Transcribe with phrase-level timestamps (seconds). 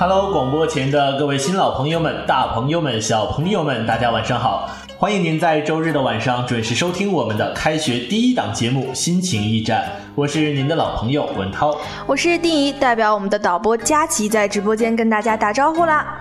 [0.00, 4.70] Hello，广播前的各位新老朋友们、大朋友们、小朋友们，大家晚上好！
[4.96, 9.84] 欢迎您在周日的晚上准时收听我们的开学第一档节目《心情驿站》，
[10.18, 16.20] 我是您的老朋友文涛，我是丁怡，代表我们的导播佳琪在直播间跟大家打招呼啦。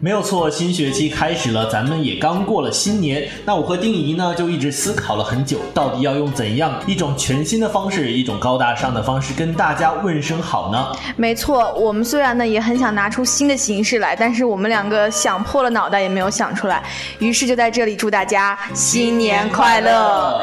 [0.00, 3.28] 没有错，新学期开始了，咱们也刚过了新年。
[3.44, 10.92] 那我和丁怡呢，就一直思考了很久，到底要用怎样一种全新的方式，一种高大上的方式跟大家问声好呢？
[11.14, 16.82] 没错，我们虽然呢也很想拿出新的形式来，但是我们两个想破了脑袋也没有想出来，
[17.20, 20.42] 于是就在这里祝大家新年快乐。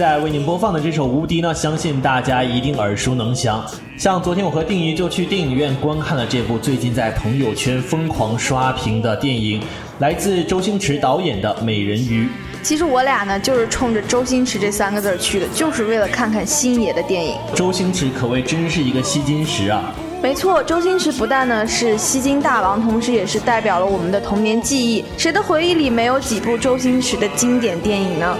[0.00, 3.62] 在为您播放的这首《无敌》呢，相信大家一定耳熟能详。
[3.98, 9.60] 像昨天我和定怡就去电影院观看了这部最近在朋友圈疯狂刷屏的电影，
[9.98, 12.24] 来自周星驰导演的《美人鱼》。
[12.62, 17.36] 其实我俩呢，就是冲着周星驰这三个字去的，就是为了看看星爷的电影。
[17.54, 19.92] 周星驰可谓真是一个吸金石啊！
[20.22, 25.04] 没错，周星驰不但呢是吸金大王，同时也是代表了我们的童年记忆。
[25.18, 28.34] 谁的回忆里没有几部周星驰的经典电影呢？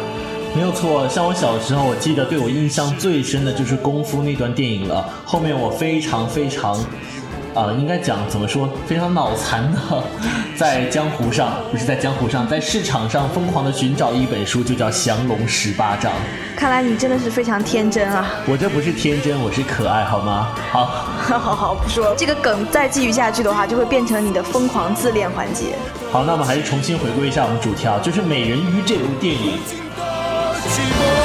[0.54, 5.08] 没有错，像我小时候，我记得对我印象最深的就是《功夫》那段电影了。
[5.24, 6.74] 后面我非常非常，
[7.54, 9.78] 啊，应该讲怎么说，非常脑残的，
[10.58, 16.12] 在江湖上不是在江湖上，在市场上疯狂的寻找一本书，就叫《降龙十八掌》。
[16.56, 18.26] 看来你真的是非常天真啊！
[18.46, 20.52] 我这不是天真，我是可爱，好吗？
[20.72, 20.84] 好，
[21.38, 25.76] 好好不说这个梗，再继续下去的话，就会变成你的疯狂自恋环节。
[26.10, 29.52] 好，那我们还是重新回归一下我们主题啊，就是《美人鱼》这部电影。
[30.80, 31.19] 寂寞。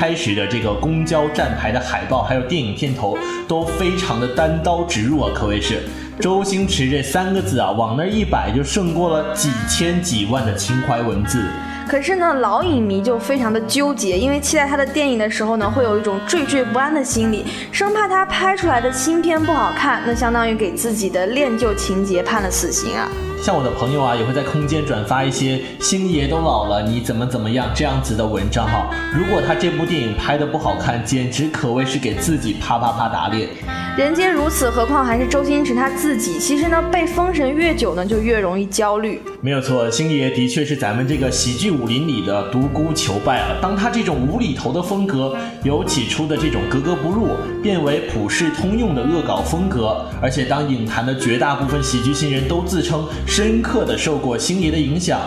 [0.00, 5.82] 开始的这个公交站牌的海报，还有电影片头，都非常的单刀直入啊，可谓是
[6.18, 11.44] 周星驰这三个字啊，往那儿一摆就胜过了几千几万的情怀文字。
[11.86, 23.06] 可是呢，老影迷就非常的纠结，因为期待他的电影的时候呢，会有一种惴惴不安的心理，生怕他拍出来的新片不好看，那相当于给自己的恋旧情节判了死刑啊。
[23.42, 28.90] 像我的朋友啊，也会在空间转发一些星爷都老了，你怎么怎么样这样子的文章哈。
[29.14, 33.48] 如果他这部电影拍的不好看，简直可谓是给自己啪啪啪打脸。
[33.96, 36.38] 人间如此，何况还是周星驰他自己。
[36.38, 39.20] 其实呢，被封神越久呢，就越容易焦虑。
[39.40, 43.56] 没有错，星爷的确是咱们这个喜剧武林里的独孤求败啊。
[43.60, 47.28] 当他这种无厘头的风格由起初的这种格格不入，
[47.62, 55.20] 变为普世通用的恶搞风格，而且当影坛的绝大部分喜剧新人都自称深刻的受过星爷的影响，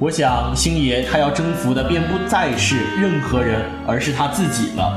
[0.00, 4.92] 我想星爷他要征服的便不再是任何人，而是他自己了。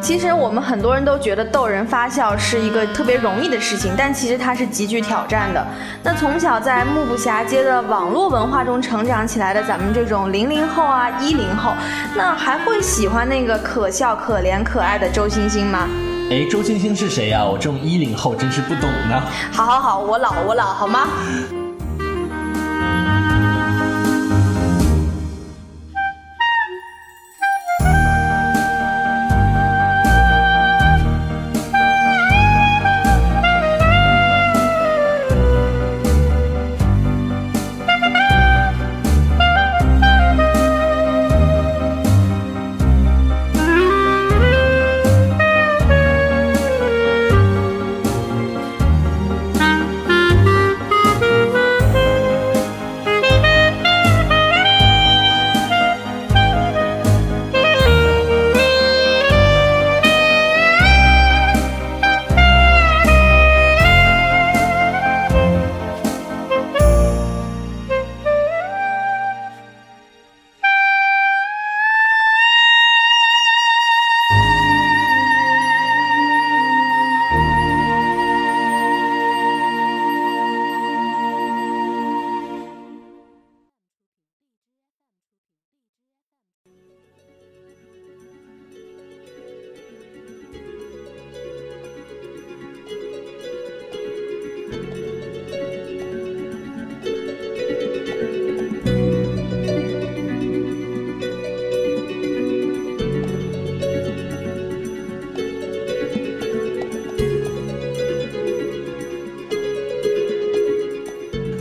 [0.00, 5.66] 其实我们很多人都觉得逗人发笑是一个特别容易的事情，但其实它是极具挑战的。
[6.04, 11.72] 那从小在目不暇接的网络文化中成长起来的咱们这种零零后啊、一零后，
[12.16, 15.88] 那还会喜欢那个可笑、可怜、可爱的周星星吗？
[16.30, 17.44] 哎，周星星是谁呀？
[17.44, 19.20] 我这种一零后真是不懂呢。
[19.50, 21.08] 好好好，我老我老，好吗？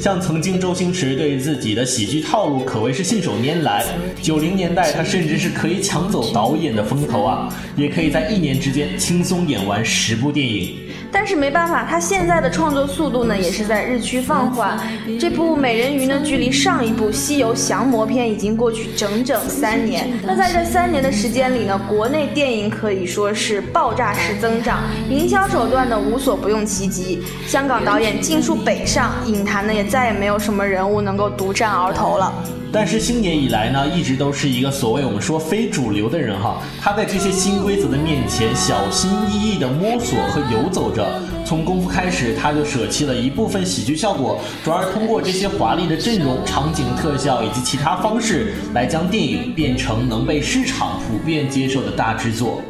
[0.07, 3.83] 像曾经周星驰对自己的喜剧套路可谓是信手拈来，
[4.21, 10.77] 九零年代他甚至是可以抢走导演的风头啊，也可以在一年之间轻松演完十部电影。
[11.11, 14.77] 但是没办法，他现在的创作速度呢，也是在日趋放缓。
[15.19, 20.09] 这部《美人鱼》呢，距离上一部《西游降魔篇》已经过去整整三年。
[20.25, 27.23] 那在这三年的时间里呢，国内电影可以说是爆炸式增长，营销手段呢无所不用其极。
[27.45, 32.33] 香港导演尽数北上，影坛呢也再也没有什么人物能够独占鳌头了。
[32.71, 36.61] 但是星爷以来呢，一直都是一个所谓我们说非主流的人哈。
[36.81, 41.07] 他在这些新规则的面前，小心翼翼地摸索和游走着。
[41.45, 52.61] 从功夫开始，他就舍弃了一部分喜剧效果，转而通过这些华丽的阵容、场景特效以及其他方式，来将电影变成能被市场普遍接受的大制作。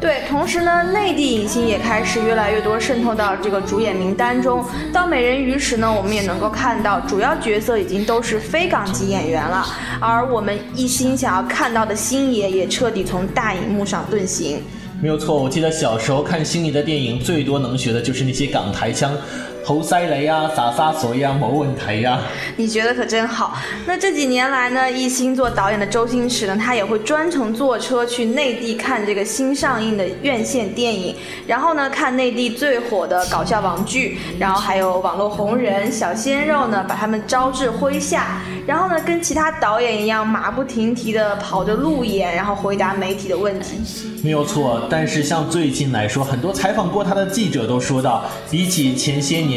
[0.00, 4.64] 对，同时呢，内地影星也开始越来越多渗透到这个主演名单中。
[4.90, 9.66] 到《美人鱼》时呢，我们也能够看到主要角色已经都是非港籍演员了，
[10.00, 14.62] 而我们一心想要看到的星爷也彻底从大荧幕上遁形。
[15.02, 19.12] 没有错，我记得小时候看星爷的电影，最多能学的就是那些港台腔。
[19.62, 22.18] 好犀利啊，洒洒水呀，冇问题呀。
[22.56, 23.56] 你觉得可真好。
[23.86, 31.14] 那这几年来呢，一心做导演的周星驰呢，他也会专程坐车去内地看这个新上映的院线电影，
[31.46, 43.78] 然后呢，看内地最火的搞笑网剧，然后还有网络红人小鲜肉呢，把他们招至麾下，然后呢，跟其他导演一样，马不停蹄的跑着路演，然后回答媒体的问题。
[44.24, 49.49] 没有错，但是像最近来说，很多采访过他的记者都说到，比起前些年。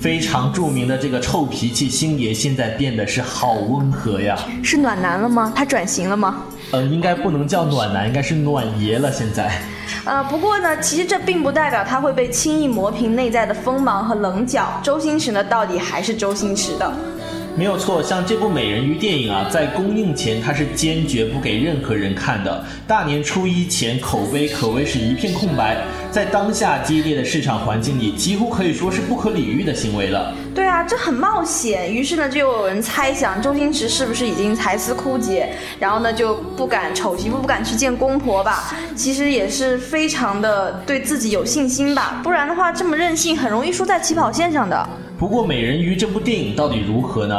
[0.00, 4.36] 非常著名的这个臭脾气星爷，现在变得是好温和呀。
[4.62, 5.52] 是暖男了吗？
[5.54, 6.42] 他转型了吗？
[6.70, 9.10] 呃，应该不能叫暖男，应该是暖爷了。
[9.10, 9.50] 现在，
[10.04, 14.80] 呃，不过呢，其实这并不代表他会被轻易磨平内在的锋芒和棱角。
[14.82, 16.92] 周星驰呢，到底还是周星驰的。
[17.56, 22.62] 没有错，像这部美人鱼电影啊，在公映前它是坚决不给任何人看的。
[22.86, 25.82] 大年初一前口碑可谓是一片空白。
[26.10, 30.34] 在当下激烈的市场环境里，几乎可以说是不可理喻的行为了。
[30.56, 31.92] 对啊，这很冒险。
[31.92, 38.74] 于是呢，就有人猜想周星驰是不是已经财思枯竭，然后呢就不敢丑媳妇不敢去见公婆吧。
[38.96, 44.88] 其实也是非常的对自己有信心吧，不然的话这么任性，很容易输在起跑线上的。
[45.18, 47.36] 不过《美人鱼》这部电影到底如何呢？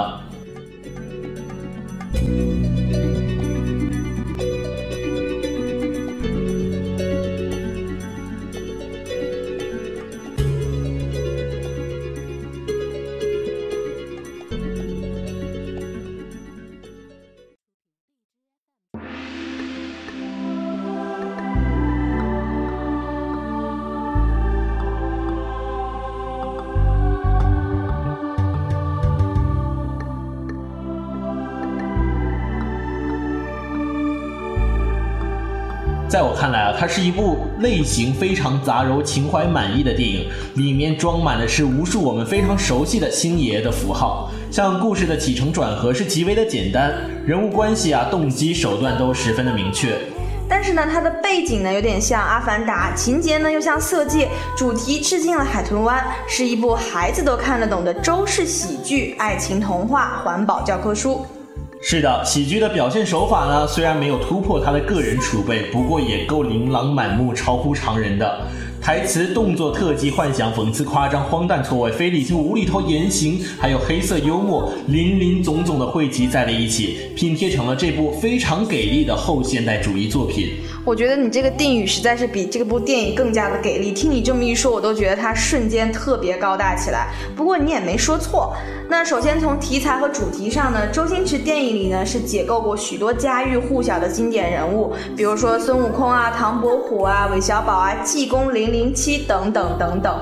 [36.79, 44.31] 它是一部类型非常杂糅、情怀满意的电影，里面装满的是无数我们非常熟悉的星爷的符号。
[44.51, 46.93] 像故事的起承转合是极为的简单，
[47.25, 49.97] 人物关系啊、动机、手段都十分的明确。
[50.49, 61.25] 但是呢，它的背景呢有点像《阿凡达》，情节呢又像《色戒》，主题致敬了《海豚湾》，是一部孩子都看得懂的周氏喜剧、爱情童话、环保教科书。
[61.79, 68.41] 是的，喜剧的表现手法呢，虽然没有突破他的个人储备，不过也够琳琅满目、超乎常人的。
[68.81, 80.53] 台词、动作、特技、幻想、讽刺、夸张、荒诞、错位、非理性、无厘头言行，还有黑色幽默，林林总总的汇集在了一起，拼贴成了这部非常给力的后现代主义作品。
[80.87, 83.91] 我觉得你这个定语实在是比这部电影更加的给力。
[83.91, 87.09] 听你这么一说，我都觉得它瞬间特别高大起来。
[87.35, 88.55] 不过你也没说错。
[88.87, 100.17] 那首先从题材和主题上呢，周星驰电影里呢是解构过许多家喻户晓的经典人物，比如说孙悟空啊、唐伯虎啊、韦小宝啊、济公零零七等等等等。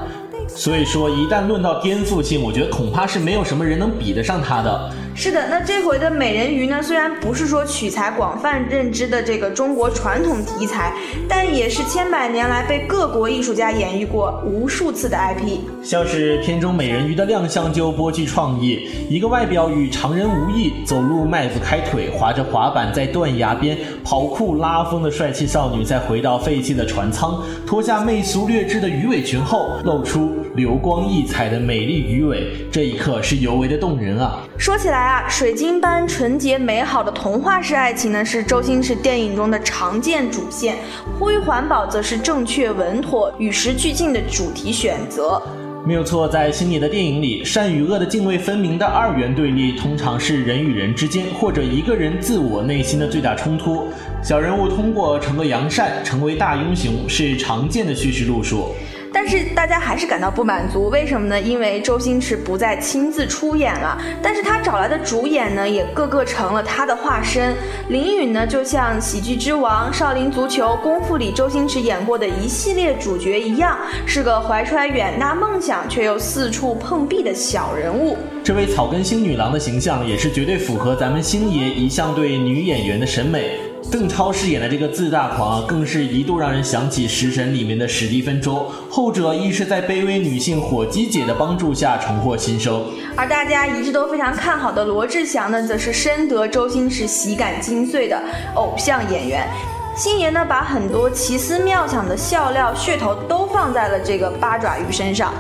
[0.48, 4.92] 所以说，一旦论到颠覆性，我觉得恐怕是没有什么人能比得上他的。
[5.18, 6.84] 是的，那这回的美人鱼呢？
[6.84, 10.94] 虽然不是说取材广泛认知的这个中国传统题材，
[11.28, 15.60] 但也是千百年来被各国艺术家演绎过无数次的 IP。
[15.82, 34.40] 像是片中美人鱼的亮相就颇具创意，一个外表与常人无异，走路迈不开腿，滑着滑板在断崖边跑酷拉风的帅气少女，再回到废弃的船舱，脱下媚俗劣质的鱼尾裙后，露出流光溢彩的美丽鱼尾，这一刻是尤为的动人啊！
[34.58, 40.74] 说起来啊，水晶般纯洁美好的童话式爱情呢，是周星驰电影中的常见主线；
[41.20, 45.40] 呼吁环保则是正确稳妥、与时俱进的主题选择。
[45.86, 53.88] 没有错，在星爷的电影里，善与恶的泾渭分明的二元对立，通常是人与人之间，或者一个人自我内心的最大冲突。
[54.24, 58.74] 小人物通过惩恶扬善，成为大英雄，是常见的叙事路数。
[59.16, 61.40] 但是大家还是感到不满足，为什么呢？
[61.40, 67.56] 因为周星驰不再亲自出演了，但是他找来的主演呢，也个个成了他的化身。
[67.88, 78.18] 林允呢，就像《喜剧之王》《少林足球》《功夫》里周星驰演过的一系列主角一样，是个怀揣远大梦想却又四处碰壁的小人物。
[78.44, 83.58] 这位草根星女郎的形象，也是绝对符合咱们星爷一向对女演员的审美。
[83.92, 92.84] 邓超饰演的这个自大狂啊，更是一度让人想起《食神》里面的史蒂芬周，后者亦是在卑微女性火鸡姐的帮助下重获新生。
[93.16, 98.22] 而大家一致都非常看好的罗志祥呢，则是深得周星驰喜感精髓的
[98.56, 99.48] 偶像演员。
[99.96, 105.34] 星爷呢，把很多奇思妙想的笑料噱头都放在了这个八爪鱼身上。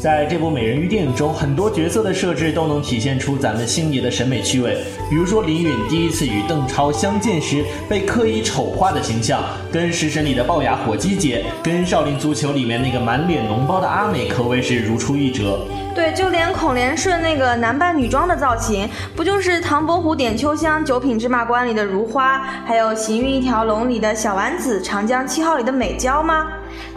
[0.00, 4.78] 在这部美人鱼电影中，很多角色的设置都能体现出咱们星爷的审美趣味。
[5.10, 15.66] 比如说林允第一次与邓超相见时被刻意丑化的形象，跟《食神》里的龅牙火鸡姐，跟《少林足球》里面那个满脸脓包的阿美，可谓是如出一辙。
[15.94, 26.46] 对，就连孔连顺那个男扮女装的造型，不就是唐伯虎点秋香、九品芝麻官里的如花，还有行运一条龙里的小丸子，长江七号里的美娇吗？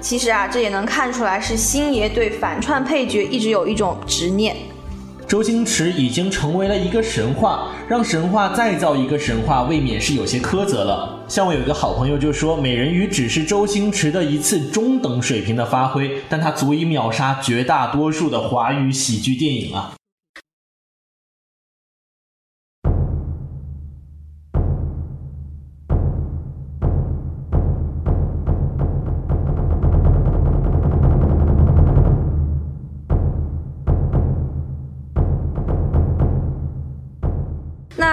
[0.01, 4.56] 其实啊，这也能看出来是星爷对反串配角一直有一种执念。
[5.25, 11.24] 周星驰已经成为了一个神话，让神话再造一个神话，未免是有些苛责了。
[11.27, 19.94] 像我有一个好朋友就说，《美人鱼》只是周星驰的一次中等水平的发挥，但他足以秒杀绝大多数的华语喜剧电影啊。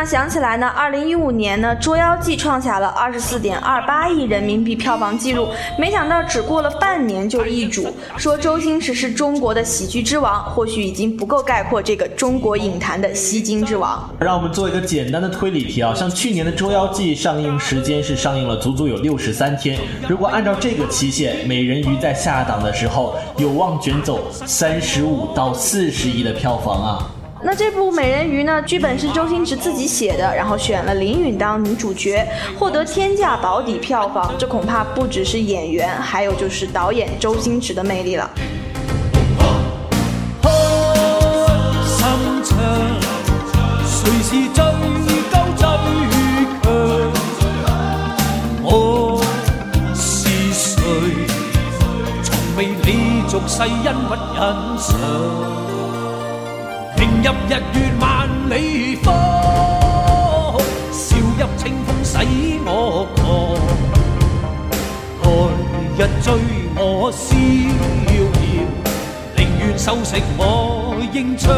[0.04, 7.94] 想起来呢，二零一五年呢，《捉妖记》创下了二十四点二八亿人民币票房纪录，没想到只过了半年就易主。
[8.16, 14.08] 说周星驰是中国的喜剧之王，或许已经不够概括这个中国影坛的吸金之王。
[14.18, 19.78] 让我们做一个简单的推理题啊，像去年的《捉妖记》上映时间是上映了足足有六十三天，
[20.08, 27.10] 如果按照这个期限，《美人鱼》在下档的时候有望卷走三十五到四十亿的票房啊。
[27.42, 28.60] 那这部《美人鱼》呢？
[28.62, 32.26] 剧本是周星驰自己写的，然后选了林允当女主角，
[32.58, 34.34] 获得天价保底票房。
[34.38, 38.30] 这恐怕不只是演员，还有就是导演周星驰的魅力了。
[57.06, 59.14] 入日月万里风，
[60.90, 62.18] 笑入清风使
[62.64, 63.20] 我狂。
[65.22, 65.28] 来
[65.96, 66.32] 日追
[66.76, 67.36] 我逍
[68.14, 68.16] 遥，
[69.36, 71.50] 宁愿收成我英枪。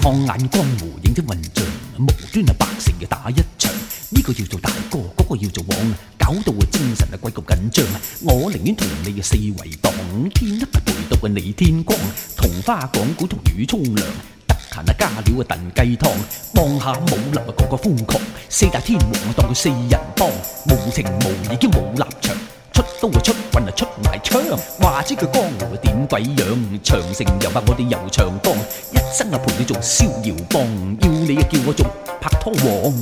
[0.00, 1.64] 放眼江湖，影的混象，
[1.98, 3.72] 无端啊百姓嘅打一场。
[4.10, 5.94] 呢个要做大哥，嗰个要做王，
[6.28, 7.86] 搞到我精神啊鬼咁紧张！
[8.20, 9.90] 我宁愿同你嘅四围荡，
[10.34, 11.98] 天一陪到你天光，
[12.36, 14.06] 同花讲古，同鱼冲凉，
[14.46, 16.12] 得闲啊加料啊炖鸡汤，
[16.56, 18.20] 望下武林啊个个疯狂，
[18.50, 20.28] 四大天王啊当佢四人帮，
[20.68, 22.36] 无情无义兼冇立场，
[22.74, 24.42] 出刀啊出棍啊出埋枪，
[24.80, 26.80] 话知佢江湖点鬼样？
[26.84, 28.54] 长城又怕我哋游长江，
[28.92, 30.60] 一生啊陪你做逍遥帮，
[31.00, 31.86] 要你啊叫我做
[32.20, 32.92] 拍拖王。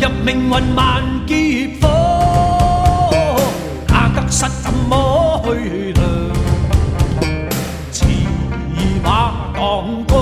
[0.00, 1.86] 入命运万劫火，
[3.88, 6.04] 那得失怎么去量？
[7.90, 8.04] 驰
[9.02, 10.16] 马当江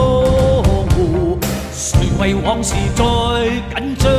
[0.95, 1.39] 湖，
[1.73, 3.03] 谁为往事再
[3.75, 4.11] 紧张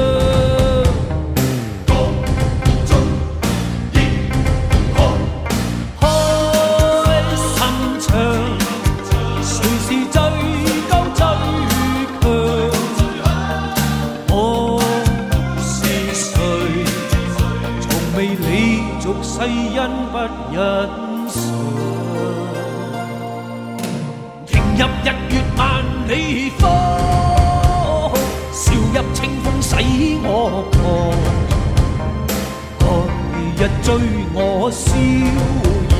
[33.57, 33.70] 日？
[33.83, 33.94] 追
[34.33, 34.85] 我逍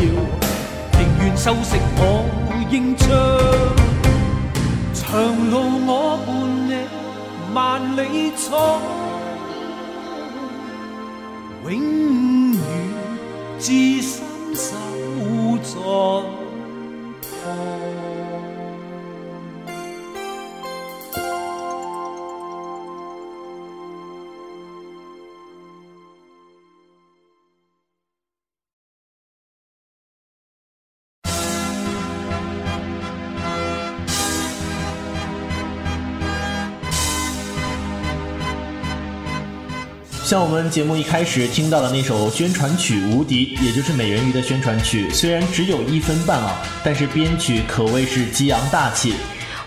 [0.02, 0.04] 遥，
[0.98, 2.02] 宁愿收拾我
[2.70, 3.08] 英唱。
[4.94, 5.04] 长
[5.50, 5.54] 路
[5.86, 6.28] 我伴
[6.68, 6.72] 你
[7.54, 7.56] 万
[7.96, 8.00] 里
[8.36, 8.82] 闯，
[11.64, 11.72] 永
[12.54, 12.60] 远
[13.60, 14.14] 至深
[14.54, 14.66] 守
[15.64, 16.45] 在。
[40.26, 49.14] 像我们节目一开始听到的那首宣传曲《无敌》，也就是《美人鱼》的宣传曲，虽然只有一分半啊，但是编曲可谓是激昂大气。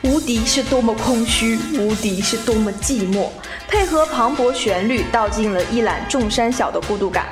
[0.03, 3.29] 无敌是多么空虚，无敌是多么寂寞，
[3.69, 7.27] 配合磅礴旋律，道尽了一览众山小的孤独感。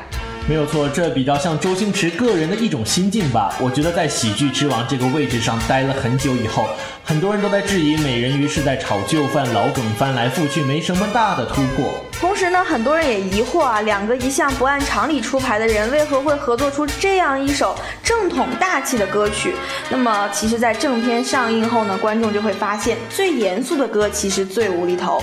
[0.49, 3.53] 没有错，这比较像周星驰个人的一种心境吧。
[3.61, 6.69] 我觉得在喜剧之王这个位置上待了很久以后，
[7.03, 11.93] 很多人都在质疑美人鱼是在炒旧饭、老梗，翻来覆去没什么大的突破。
[12.13, 19.53] 同时呢，很多人也疑惑啊，两个一向不按常理出牌的人，为何会合作出这样一首正统大气的歌曲？
[19.91, 25.21] 那么，其实，在正片上映后呢，观众就会发现，最严肃的歌其实最无厘头。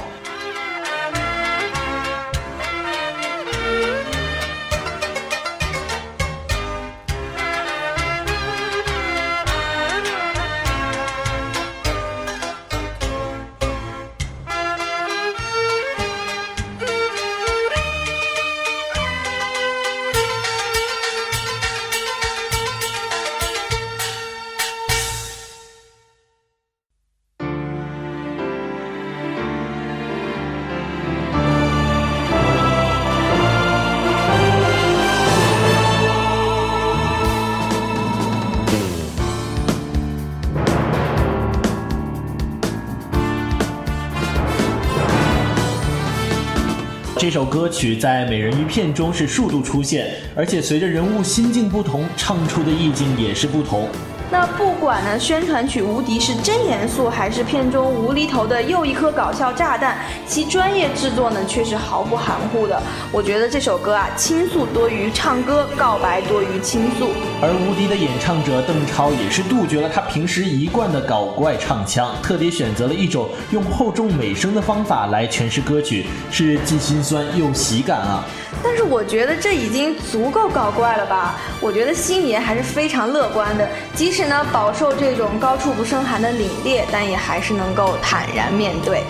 [47.46, 53.88] 歌曲在美人鱼片中是数度出现，而且随着人物心境不同，唱出的意境也是不同。
[54.34, 62.82] 那不管呢，宣传曲《无敌》是真严肃，还是片中无厘头的又一颗搞笑炸弹，其专业制作呢却是毫不含糊的。
[63.12, 67.10] 我觉得这首歌啊，倾诉多于唱歌，告白多于倾诉。
[67.44, 78.26] 而《无敌》的演唱者邓超也是杜绝了他平时一贯的搞怪唱腔，特别选择了一种用厚重美声的方法来诠释歌曲，是既心酸又喜感啊。
[78.64, 81.36] 但是我觉得这已经足够搞怪了吧？
[81.60, 89.04] 我觉得星爷还是非常乐观的，即使呢饱受这种高处不胜寒的凛冽，但也还是能够坦然面对。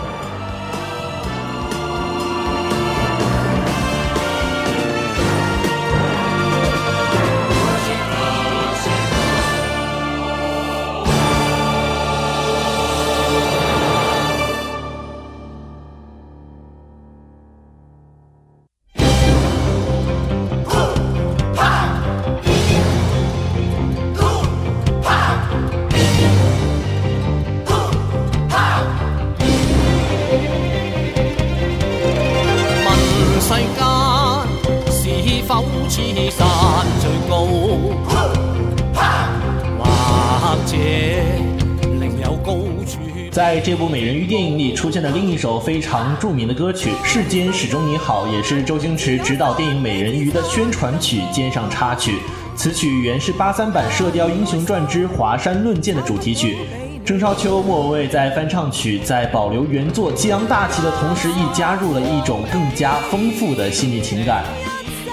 [43.64, 52.18] 这部美人鱼电影里出现的另一首非常著名的歌曲《世间始终你好》，也是周星驰执导电影《美人鱼》的宣传曲兼上插曲。
[52.58, 56.58] 此曲原是八三版《射雕英雄传之华山论剑》的主题曲。
[57.06, 64.44] 郑少秋、莫文蔚在翻唱曲，在保留原作激昂大气的同时，亦加入了一种更加丰富的细腻情感。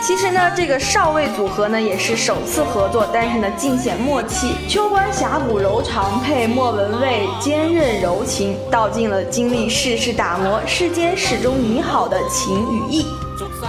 [0.03, 4.55] 其实呢，这个少尉组合呢也是首次合作，但是呢尽显默契。
[4.67, 13.07] 秋官峡谷柔肠配莫文蔚坚韧柔情，道尽了经历世事打磨，世间始终你好的情与义。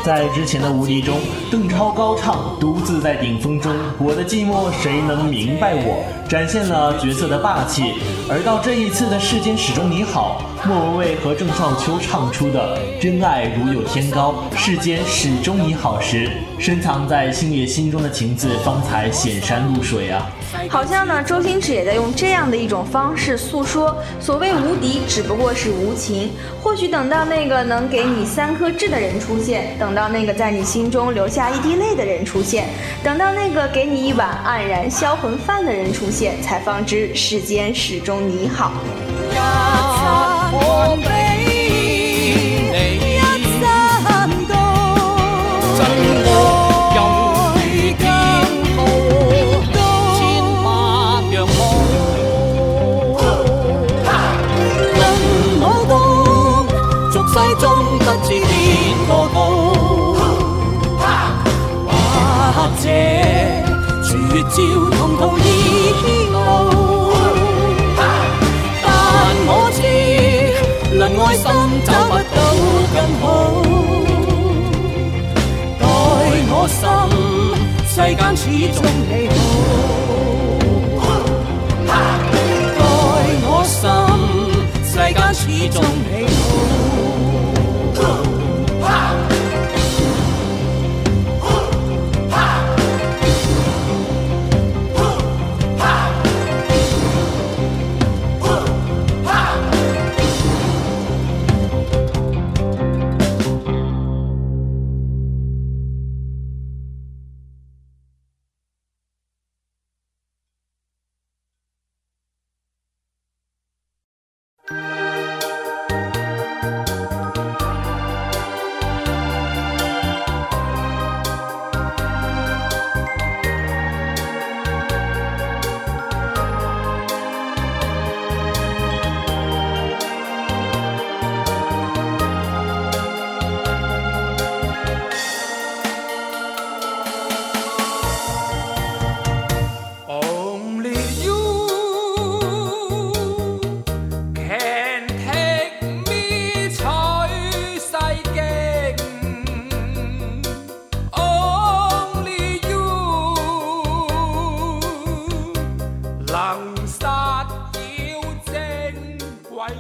[0.04, 1.20] 在之前的《无敌》中，
[1.52, 7.94] 邓超高唱“独自在顶峰中，我的寂寞谁能明白我”，展现了角色的霸气。
[8.30, 20.32] 而到这一次的《世间始终你好》，莫文蔚和郑少秋唱出的“真爱如有天高，世间始终你好”时，深藏在星爷心中的情字方才显山露水啊！
[20.70, 26.32] 好像呢，周星驰也在用这样的一种方式诉说：所谓无敌，只不过是无情。
[26.62, 32.70] 或许等到那个能给你三颗痣的人出现，等到那个在你心中留下一滴泪的人出现，
[33.04, 38.72] 等到那个给你一碗黯然销魂饭的人出现，才方知世间始终你好。
[64.52, 65.11] 照同
[72.36, 72.38] 都
[72.94, 73.24] 更好。
[75.80, 75.84] 待
[76.50, 76.80] 我心，
[77.88, 79.40] 世间始终美好。
[81.88, 82.80] 待
[83.46, 83.80] 我心，
[84.86, 85.76] 世间始终
[86.10, 87.21] 美好。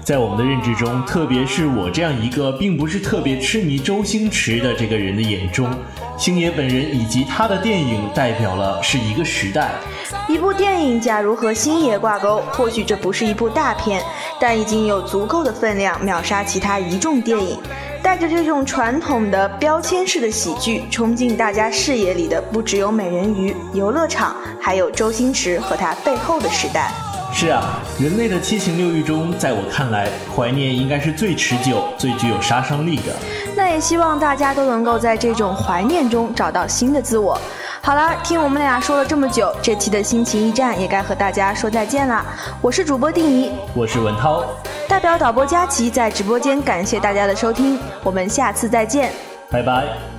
[0.04, 5.70] 在我们的认知中，特别是我这样一个并不是特别痴迷周星驰的这个人的眼中，
[6.18, 9.70] 星爷本人以及他的电影代表了是一个时代。
[10.28, 14.02] 一部电影假如和星爷挂钩，或许这不是一部大片，
[14.40, 17.60] 但已经有足够的分量秒杀其他一众电影。
[18.02, 26.92] 带着这种传统的标签式的喜剧，冲进大家视野里的不只有美人鱼、游乐场，还有周星驰和他背后的时代。
[27.34, 33.13] 是啊，人类的七情六欲中，在我看来，怀念应该是最持久、最具有杀伤力的。
[33.56, 37.39] 那也希望大家都能够在这种怀念中找到新的自我。
[37.82, 42.24] 好了，听我们俩说了这么久，这期的心情驿站也该和大家说再见了。
[42.62, 44.44] 我是主播定怡，我是文涛，
[44.88, 49.12] 代表导播佳琪在直播间感谢大家的收听，我们下次再见，
[49.50, 50.11] 拜拜。